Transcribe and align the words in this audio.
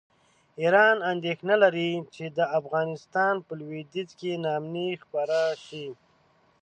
ایران 0.61 0.97
اندېښنه 1.11 1.55
لري 1.63 1.91
چې 2.15 2.25
د 2.37 2.39
افغانستان 2.59 3.33
په 3.45 3.51
لویدیځ 3.59 4.09
کې 4.19 4.31
ناامني 4.43 4.89
خپره 5.03 5.39
شي. 5.65 5.87